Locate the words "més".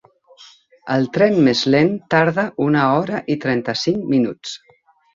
1.49-1.61